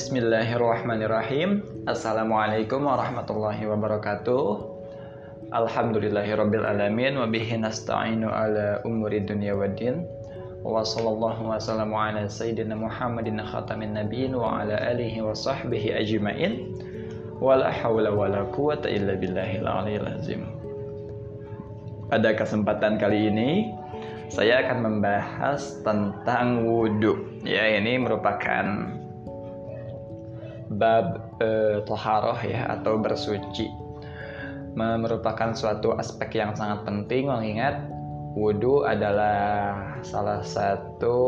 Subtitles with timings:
[0.00, 1.60] Bismillahirrahmanirrahim.
[1.84, 4.44] Assalamualaikum warahmatullahi wabarakatuh.
[5.52, 10.08] Alhamdulillahirabbil alamin wa bihi nasta'inu ala umuri dunya waddin.
[10.64, 16.80] Wa sallallahu wa sallamu ala sayyidina Muhammadin khatamin nabiyyin wa ala alihi wa sahbihi ajma'in.
[17.36, 20.48] Wa la hawla wa la quwata illa billahil aliyil azim.
[22.08, 23.68] Pada kesempatan kali ini
[24.32, 27.44] saya akan membahas tentang wudhu.
[27.44, 28.96] Ya, ini merupakan
[30.70, 33.66] bab e, toharoh ya atau bersuci.
[34.78, 37.90] Merupakan suatu aspek yang sangat penting mengingat
[38.38, 41.18] wudhu adalah salah satu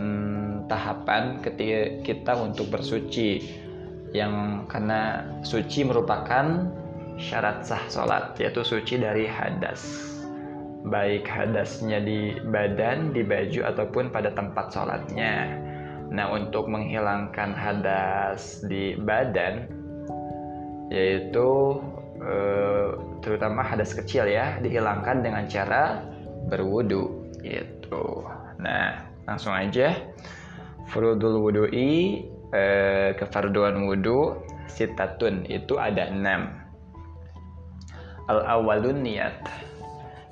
[0.00, 3.60] hmm, tahapan ketika kita untuk bersuci.
[4.14, 6.70] Yang karena suci merupakan
[7.20, 9.84] syarat sah sholat yaitu suci dari hadas.
[10.88, 15.63] Baik hadasnya di badan, di baju ataupun pada tempat sholatnya
[16.12, 19.68] Nah, untuk menghilangkan hadas di badan
[20.92, 21.80] yaitu
[22.20, 22.88] eh,
[23.24, 26.04] terutama hadas kecil ya, dihilangkan dengan cara
[26.48, 28.24] berwudu gitu.
[28.60, 29.96] Nah, langsung aja
[30.92, 36.52] furudul wudu'i eh, kefarduan wudu sitatun itu ada enam.
[38.28, 39.36] Al awalun niat.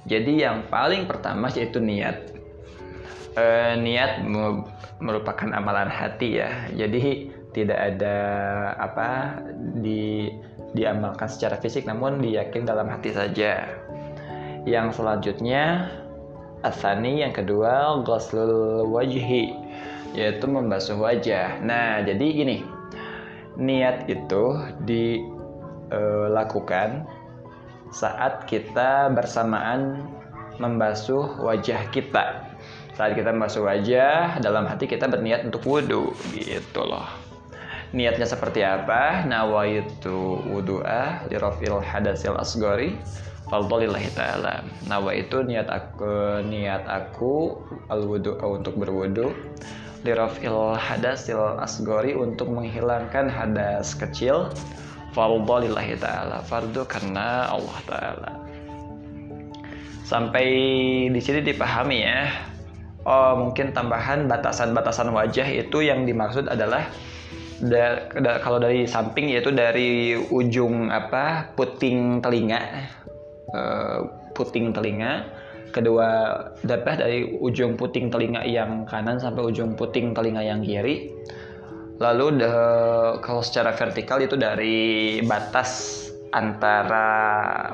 [0.09, 2.32] Jadi yang paling pertama yaitu niat
[3.37, 4.25] uh, niat
[5.01, 6.69] merupakan amalan hati ya.
[6.73, 8.17] Jadi tidak ada
[8.81, 9.41] apa
[9.81, 10.33] di
[10.73, 13.69] diamalkan secara fisik namun diyakin dalam hati saja.
[14.65, 15.91] Yang selanjutnya
[16.63, 19.53] asani yang kedua ghuslul wajhi
[20.13, 21.61] yaitu membasuh wajah.
[21.65, 22.65] Nah, jadi gini.
[23.53, 24.57] Niat itu
[25.93, 27.05] dilakukan
[27.93, 30.09] saat kita bersamaan
[30.57, 32.42] membasuh wajah kita
[33.03, 37.11] saat kita membasuh wajah, dalam hati kita berniat untuk wudhu, gitu loh.
[37.91, 39.27] Niatnya seperti apa?
[39.27, 42.95] Nawaitu wudu'a lirafil hadasil asgori
[43.51, 44.63] Faldolillahi ta'ala.
[44.87, 47.59] Nawa itu niat aku niat aku
[47.91, 49.35] al untuk berwudu
[50.07, 54.47] lirafil hadasil asgori untuk menghilangkan hadas kecil
[55.11, 56.47] Faldolillahi ta'ala.
[56.47, 58.31] Fardu karena Allah ta'ala.
[60.07, 60.47] Sampai
[61.11, 62.52] di sini dipahami ya
[63.07, 66.87] oh, mungkin tambahan batasan-batasan wajah itu yang dimaksud adalah
[67.63, 72.61] da, da, kalau dari samping yaitu dari ujung apa puting telinga.
[73.53, 75.29] Uh, puting telinga.
[75.73, 81.09] Kedua dapat dari ujung puting telinga yang kanan sampai ujung puting telinga yang kiri.
[81.97, 82.53] Lalu de,
[83.23, 86.03] kalau secara vertikal itu dari batas
[86.33, 87.09] antara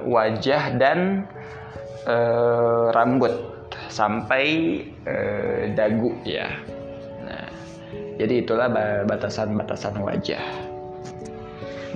[0.04, 1.26] wajah dan
[2.06, 3.57] uh, rambut
[3.88, 4.44] sampai
[5.04, 6.48] eh, dagu ya.
[7.24, 7.48] Nah,
[8.20, 8.68] jadi itulah
[9.08, 10.44] batasan-batasan wajah.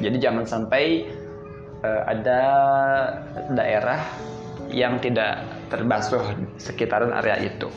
[0.02, 1.06] Jadi jangan sampai
[1.84, 2.40] eh, ada
[3.52, 4.02] daerah
[4.72, 7.68] yang tidak terbasuh sekitaran area itu.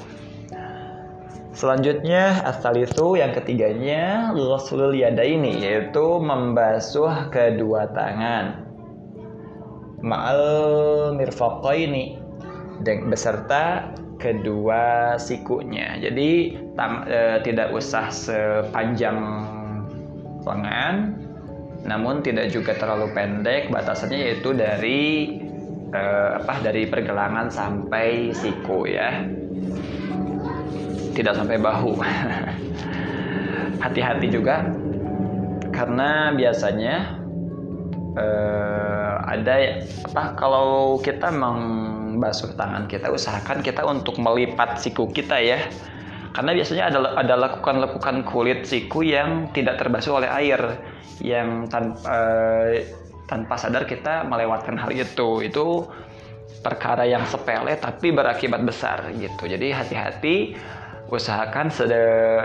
[1.56, 8.68] Selanjutnya asal itu yang ketiganya ghuslul ini yaitu membasuh kedua tangan.
[10.04, 10.44] Ma'al
[11.16, 12.20] mirfaqaini
[12.84, 13.96] beserta
[14.26, 16.02] kedua sikunya.
[16.02, 19.18] Jadi tam, e, tidak usah sepanjang
[20.42, 21.14] lengan,
[21.86, 23.70] namun tidak juga terlalu pendek.
[23.70, 25.38] Batasannya yaitu dari
[25.94, 26.02] e,
[26.42, 29.30] apa dari pergelangan sampai siku ya.
[31.14, 32.02] Tidak sampai bahu.
[33.86, 34.66] Hati-hati juga
[35.70, 37.22] karena biasanya
[38.18, 38.28] e,
[39.26, 39.54] ada
[40.10, 43.12] apa kalau kita meng basuh tangan kita.
[43.12, 45.60] Usahakan kita untuk melipat siku kita ya.
[46.36, 50.60] Karena biasanya ada ada lekukan-lekukan kulit siku yang tidak terbasuh oleh air
[51.24, 52.84] yang tanpa eh,
[53.26, 55.44] tanpa sadar kita melewatkan hal itu.
[55.46, 55.88] Itu
[56.60, 59.48] perkara yang sepele tapi berakibat besar gitu.
[59.48, 60.36] Jadi hati-hati
[61.06, 61.70] usahakan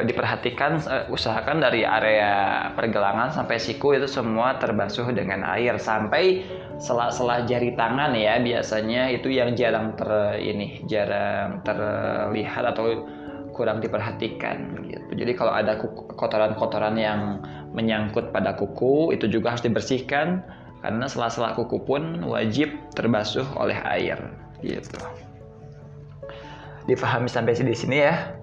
[0.04, 6.44] diperhatikan uh, usahakan dari area pergelangan sampai siku itu semua terbasuh dengan air sampai
[6.76, 13.08] sela-sela jari tangan ya biasanya itu yang jarang ter ini jarang terlihat atau
[13.52, 15.10] kurang diperhatikan gitu.
[15.20, 15.76] Jadi kalau ada
[16.16, 17.44] kotoran-kotoran yang
[17.76, 20.40] menyangkut pada kuku itu juga harus dibersihkan
[20.80, 24.16] karena sela-sela kuku pun wajib terbasuh oleh air
[24.64, 24.96] gitu.
[26.88, 28.39] Difahami sampai di sini ya.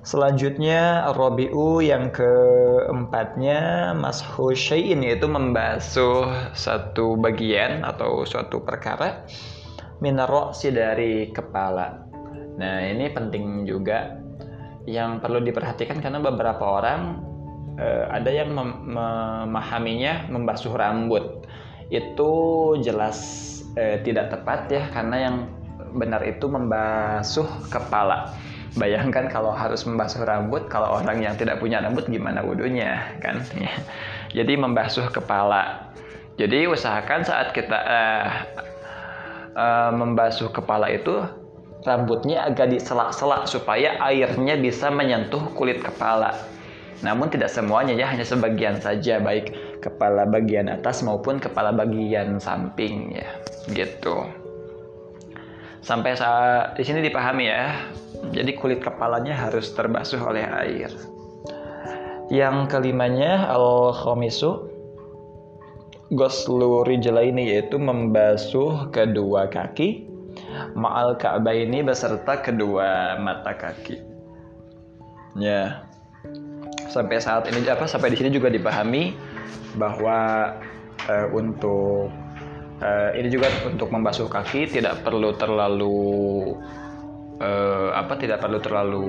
[0.00, 6.24] Selanjutnya Robiu yang keempatnya mashu syai'in yaitu membasuh
[6.56, 9.28] satu bagian atau suatu perkara
[10.56, 12.08] si dari kepala.
[12.56, 14.16] Nah ini penting juga.
[14.88, 17.20] Yang perlu diperhatikan karena beberapa orang
[17.76, 21.44] uh, ada yang mem memahaminya membasuh rambut.
[21.92, 22.32] Itu
[22.80, 23.20] jelas
[23.76, 25.36] uh, tidak tepat ya karena yang
[25.92, 28.32] benar itu membasuh kepala
[28.78, 33.42] bayangkan kalau harus membasuh rambut kalau orang yang tidak punya rambut gimana wudhunya kan
[34.36, 35.90] jadi membasuh kepala
[36.40, 38.28] jadi usahakan saat kita uh,
[39.52, 41.20] uh, membasuh kepala itu
[41.84, 46.36] rambutnya agak diselak-selak supaya airnya bisa menyentuh kulit kepala.
[47.00, 53.16] Namun tidak semuanya ya, hanya sebagian saja baik kepala bagian atas maupun kepala bagian samping
[53.16, 53.28] ya,
[53.72, 54.28] gitu.
[55.80, 57.76] Sampai saat di sini dipahami ya.
[58.30, 60.92] Jadi kulit kepalanya harus terbasuh oleh air.
[62.30, 64.70] Yang kelimanya al-khamisu
[66.14, 70.10] goslu rijlaini yaitu membasuh kedua kaki
[70.74, 73.98] ma'al Ka'bah ini beserta kedua mata kaki.
[75.38, 75.86] Ya.
[76.90, 79.14] Sampai saat ini apa sampai di sini juga dipahami
[79.78, 80.50] bahwa
[81.06, 82.10] uh, untuk
[82.80, 86.00] uh, ini juga untuk membasuh kaki tidak perlu terlalu
[87.40, 89.04] uh, apa tidak perlu terlalu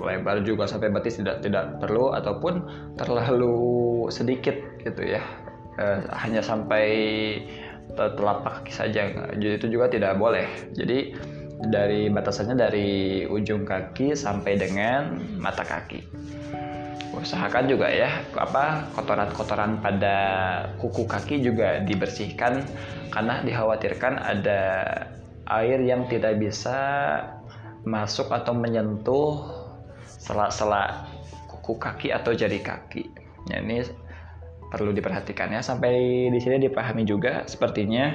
[0.00, 2.64] lebar juga sampai batis tidak tidak perlu ataupun
[2.96, 5.22] terlalu sedikit gitu ya.
[5.78, 6.86] Uh, hanya sampai
[7.90, 9.10] telapak kaki saja.
[9.34, 10.46] Jadi itu juga tidak boleh.
[10.72, 11.14] Jadi
[11.68, 12.90] dari batasannya dari
[13.28, 16.00] ujung kaki sampai dengan mata kaki
[17.10, 20.16] usahakan juga ya apa kotoran-kotoran pada
[20.78, 22.62] kuku kaki juga dibersihkan
[23.10, 24.60] karena dikhawatirkan ada
[25.50, 26.78] air yang tidak bisa
[27.82, 29.42] masuk atau menyentuh
[30.06, 31.10] sela-sela
[31.50, 33.10] kuku kaki atau jari kaki.
[33.50, 33.82] Ya, ini
[34.70, 35.64] perlu diperhatikan ya.
[35.64, 38.14] Sampai di sini dipahami juga sepertinya.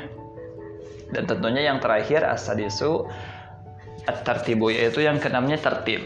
[1.11, 3.05] Dan tentunya yang terakhir asadisu
[4.09, 6.01] at-tartibu yaitu yang keenamnya tertib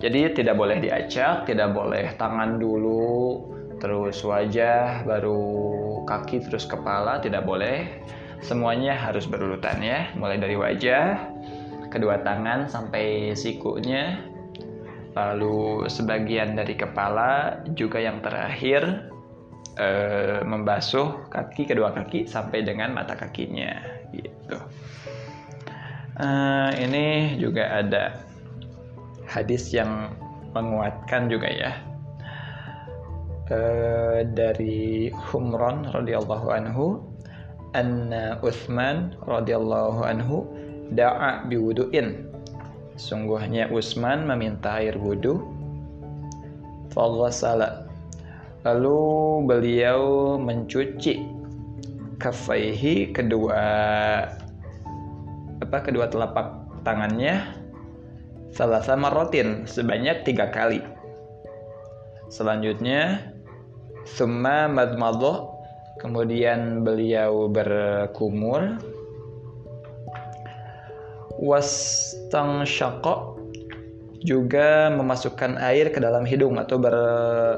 [0.00, 3.46] jadi tidak boleh diacak tidak boleh tangan dulu
[3.80, 5.44] terus wajah baru
[6.08, 7.86] kaki terus kepala tidak boleh
[8.40, 11.20] semuanya harus berurutan ya mulai dari wajah
[11.92, 14.24] kedua tangan sampai sikunya
[15.12, 19.10] lalu sebagian dari kepala juga yang terakhir
[19.80, 23.80] Eh, membasuh kaki kedua kaki sampai dengan mata kakinya
[24.12, 24.58] gitu.
[26.20, 28.28] Uh, ini juga ada
[29.30, 30.10] hadis yang
[30.50, 31.72] menguatkan juga ya.
[33.50, 37.02] Uh, dari Humron radhiyallahu anhu
[37.74, 40.46] anna Utsman radhiyallahu anhu
[40.94, 42.26] da'a biwudu'in.
[42.98, 45.40] Sungguhnya Utsman meminta air wudhu
[46.92, 47.90] faghasala
[48.60, 49.00] Lalu
[49.48, 51.24] beliau mencuci
[52.20, 53.64] kafaihi kedua
[55.64, 57.59] apa kedua telapak tangannya
[58.54, 60.82] sama rotin sebanyak tiga kali.
[62.30, 63.32] Selanjutnya
[64.06, 65.54] summa madmadoh
[65.98, 68.80] kemudian beliau berkumur.
[71.40, 73.40] Wastang syakok
[74.20, 76.96] juga memasukkan air ke dalam hidung atau ber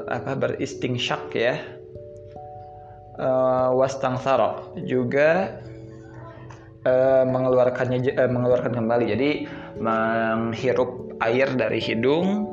[0.07, 1.55] apa beristingsyak ya.
[3.13, 5.61] Uh, wastang saro juga
[6.81, 9.05] uh, mengeluarkannya uh, mengeluarkan kembali.
[9.13, 9.29] Jadi
[9.77, 12.49] menghirup air dari hidung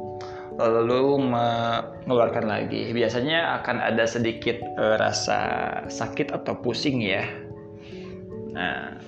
[0.60, 2.92] lalu mengeluarkan lagi.
[2.92, 5.40] Biasanya akan ada sedikit uh, rasa
[5.88, 7.24] sakit atau pusing ya.
[8.52, 9.00] Nah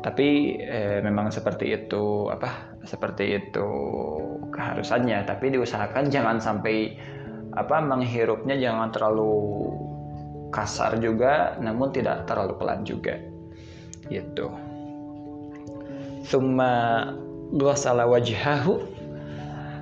[0.00, 3.68] tapi eh, memang seperti itu apa seperti itu
[4.54, 5.26] keharusannya.
[5.26, 6.94] Tapi diusahakan jangan sampai
[7.58, 9.34] apa menghirupnya jangan terlalu
[10.54, 13.18] kasar juga namun tidak terlalu pelan juga.
[14.08, 14.69] Gitu
[16.24, 17.12] summa
[17.56, 18.84] ghasala wajhahu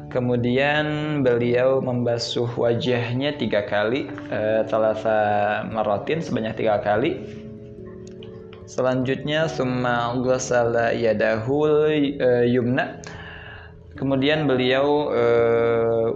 [0.09, 7.21] kemudian beliau membasuh wajahnya tiga kali eh, talasa marotin sebanyak tiga kali
[8.69, 11.89] Selanjutnya summa ghasala yadahul
[12.21, 13.01] uh, yumna.
[13.97, 16.13] Kemudian beliau uh,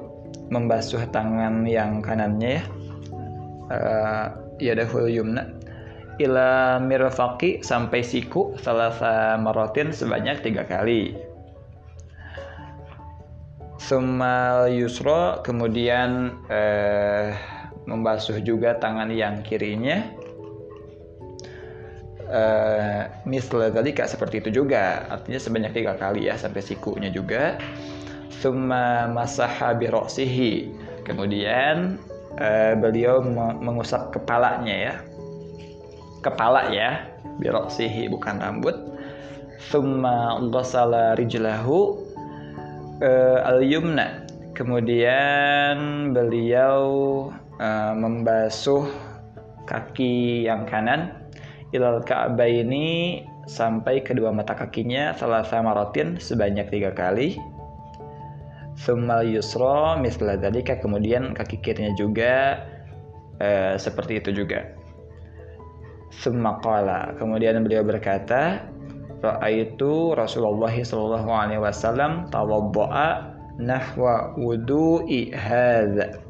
[0.53, 2.65] membasuh tangan yang kanannya ya.
[3.73, 4.27] Uh,
[4.61, 5.49] yadahul yumna
[6.23, 11.15] ila mirfaqi sampai siku salasa marotin sebanyak tiga kali.
[13.83, 17.35] Summa yusro kemudian uh,
[17.85, 20.07] membasuh juga tangan yang kirinya.
[22.33, 25.05] Uh, misal tadi kak seperti itu juga.
[25.11, 27.59] Artinya sebanyak tiga kali ya sampai sikunya juga.
[28.31, 30.71] Summa masaha biroksihi
[31.03, 31.99] kemudian
[32.39, 33.21] uh, beliau
[33.59, 34.95] mengusap kepalanya ya
[36.23, 37.13] kepala ya
[37.43, 38.79] biroksihi bukan rambut.
[39.63, 41.99] Summa ghasala rijlahu
[43.03, 44.27] uh, al-yumna.
[44.55, 46.81] Kemudian beliau
[47.59, 48.87] uh, membasuh
[49.67, 51.15] kaki yang kanan
[51.73, 52.05] ilal
[52.45, 57.39] ini sampai kedua mata kakinya salah sama rotin sebanyak tiga kali.
[58.77, 60.37] Summal yusro misla
[60.83, 62.67] kemudian kaki kirinya juga
[63.39, 64.82] uh, seperti itu juga
[66.13, 68.69] Summa qala kemudian beliau berkata
[69.23, 76.21] Ra'aitu Rasulullah sallallahu alaihi wasallam tawadda'a nahwa wudu'i hadza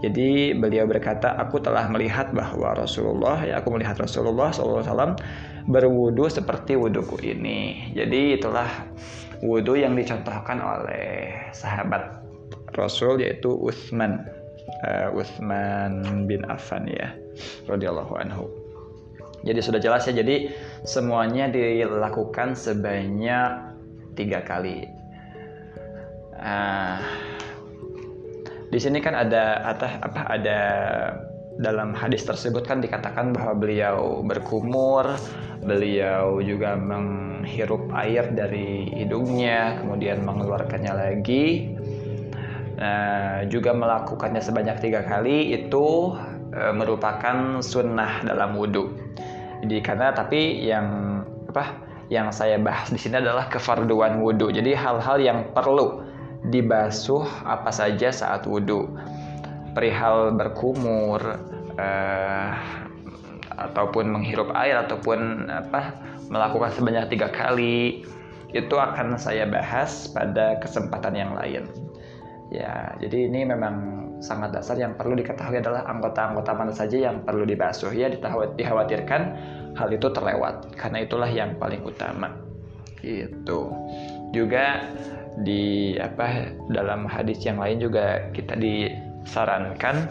[0.00, 5.12] jadi beliau berkata, aku telah melihat bahwa Rasulullah, ya aku melihat Rasulullah SAW
[5.68, 7.92] berwudu seperti wuduku ini.
[7.92, 8.88] Jadi itulah
[9.44, 12.16] wudu yang dicontohkan oleh sahabat
[12.72, 14.24] Rasul yaitu Utsman,
[14.88, 17.12] uh, Utsman bin Affan ya,
[17.68, 18.48] radhiyallahu anhu.
[19.46, 20.14] Jadi sudah jelas ya.
[20.16, 20.52] Jadi
[20.84, 23.50] semuanya dilakukan sebanyak
[24.16, 24.84] tiga kali.
[26.40, 26.96] Uh,
[28.70, 30.60] di sini kan ada atah apa ada
[31.60, 35.04] dalam hadis tersebut kan dikatakan bahwa beliau berkumur,
[35.60, 41.76] beliau juga menghirup air dari hidungnya, kemudian mengeluarkannya lagi.
[42.80, 46.16] Nah, juga melakukannya sebanyak tiga kali itu
[46.48, 48.88] e, merupakan sunnah dalam wudhu.
[49.60, 50.86] Jadi karena tapi yang
[51.50, 54.50] apa yang saya bahas di sini adalah kefarduan wudhu.
[54.50, 56.02] Jadi hal-hal yang perlu
[56.48, 58.88] dibasuh apa saja saat wudhu
[59.76, 61.20] perihal berkumur
[61.76, 62.50] uh,
[63.60, 66.00] ataupun menghirup air ataupun apa
[66.32, 68.08] melakukan sebanyak tiga kali
[68.50, 71.68] itu akan saya bahas pada kesempatan yang lain
[72.50, 77.48] ya jadi ini memang sangat dasar yang perlu diketahui adalah anggota-anggota mana saja yang perlu
[77.48, 77.90] dibasuh.
[77.96, 79.22] Ya dikhawatirkan
[79.74, 80.76] hal itu terlewat.
[80.76, 82.36] Karena itulah yang paling utama.
[83.00, 83.72] Gitu.
[84.30, 84.84] Juga
[85.40, 90.10] di apa dalam hadis yang lain juga kita disarankan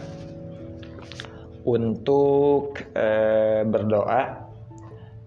[1.69, 3.07] untuk e,
[3.69, 4.49] berdoa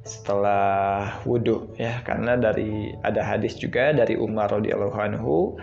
[0.02, 2.02] setelah wudhu ya.
[2.02, 5.54] Karena dari ada hadis juga dari Umar radhiyallahu anhu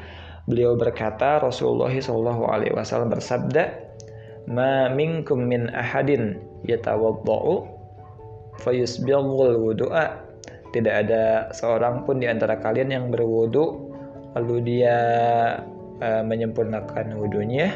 [0.49, 3.63] beliau berkata Rasulullah wasallam bersabda
[4.49, 7.69] ma minkum min ahadin yatawaddau
[8.65, 10.25] fayusbighul wudu'a.
[10.69, 13.89] Tidak ada seorang pun di antara kalian yang berwudu
[14.37, 14.97] lalu dia
[15.97, 17.73] uh, menyempurnakan wudhunya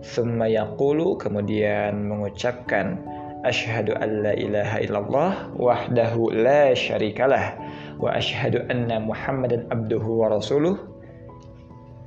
[0.00, 2.96] summa yaqulu kemudian mengucapkan
[3.44, 7.56] asyhadu an la ilaha illallah wahdahu la syarikalah
[8.00, 10.89] wa asyhadu anna muhammadan abduhu wa rasuluh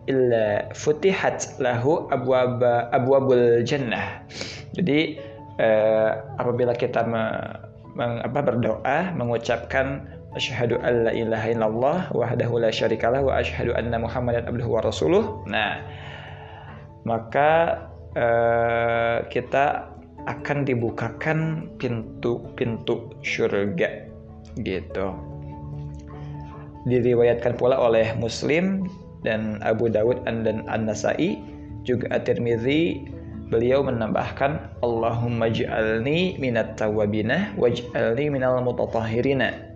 [0.10, 2.60] illa futihat lahu abwab
[2.92, 4.24] abwabul jannah.
[4.76, 5.20] Jadi
[5.62, 7.24] uh, apabila kita me,
[7.96, 14.02] meng, apa, berdoa mengucapkan asyhadu an la ilaha illallah wahdahu la syarikalah wa asyhadu anna
[14.02, 15.24] muhammadan abduhu wa rasuluh.
[15.46, 15.80] Nah
[17.06, 17.84] maka
[18.16, 19.94] uh, kita
[20.24, 24.08] akan dibukakan pintu-pintu surga
[24.64, 25.08] gitu.
[26.88, 28.88] Diriwayatkan pula oleh Muslim
[29.24, 31.40] dan Abu Dawud dan An-Nasai
[31.84, 33.12] juga At-Tirmidzi
[33.52, 39.74] beliau menambahkan Allahumma ja'alni minat tawabina waj'alni minal mutatahhirina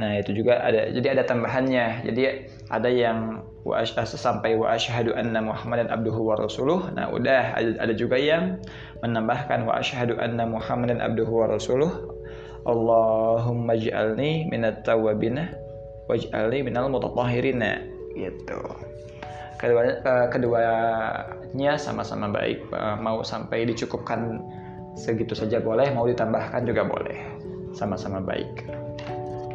[0.00, 2.08] Nah, itu juga ada jadi ada tambahannya.
[2.08, 6.88] Jadi ada yang wa sampai wa asyhadu anna Muhammadan abduhu wa rasuluh.
[6.96, 8.56] Nah, udah ada, ada juga yang
[9.04, 11.92] menambahkan wa asyhadu anna Muhammadan abduhu wa rasuluh.
[12.64, 15.52] Allahumma ij'alni minat tawwabina
[16.08, 18.60] waj'alni minal mutatahhirina gitu.
[19.62, 22.66] Kedua uh, keduanya sama-sama baik.
[22.74, 24.42] Uh, mau sampai dicukupkan
[24.98, 27.16] segitu saja boleh, mau ditambahkan juga boleh.
[27.72, 28.66] Sama-sama baik.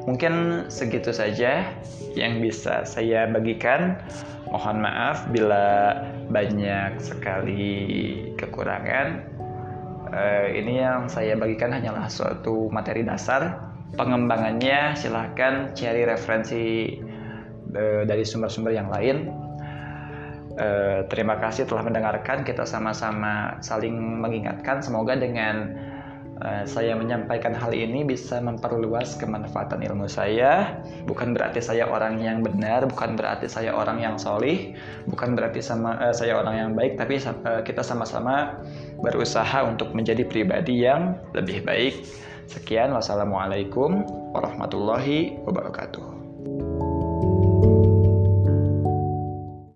[0.08, 1.68] Mungkin segitu saja
[2.16, 4.00] yang bisa saya bagikan.
[4.48, 5.92] Mohon maaf bila
[6.32, 7.76] banyak sekali
[8.40, 9.28] kekurangan.
[10.08, 13.60] Uh, ini yang saya bagikan hanyalah suatu materi dasar.
[14.00, 16.64] Pengembangannya silahkan cari referensi
[17.78, 19.30] uh, dari sumber-sumber yang lain.
[20.58, 22.42] Uh, terima kasih telah mendengarkan.
[22.42, 24.82] Kita sama-sama saling mengingatkan.
[24.82, 25.78] Semoga dengan
[26.38, 30.78] Eh, saya menyampaikan hal ini bisa memperluas kemanfaatan ilmu saya.
[31.10, 34.78] Bukan berarti saya orang yang benar, bukan berarti saya orang yang solih,
[35.10, 38.62] bukan berarti sama uh, saya orang yang baik, tapi uh, kita sama-sama
[39.02, 42.06] berusaha untuk menjadi pribadi yang lebih baik.
[42.46, 44.06] Sekian, wassalamualaikum
[44.38, 46.17] warahmatullahi wabarakatuh.